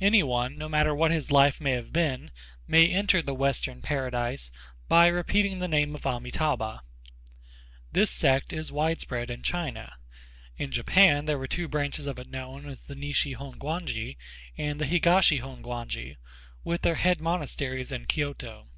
[0.00, 2.30] Any one, no matter what his life may have been,
[2.68, 4.52] may enter the Western Paradise
[4.86, 6.82] by repeating the name of Amitâbha.
[7.90, 9.94] This sect is widespread in China.
[10.56, 14.16] In Japan there are two branches of it known as the Nishi Hongwanji
[14.56, 16.18] and the Higashi Hongwanji
[16.62, 18.68] with their head monasteries in Kyoto.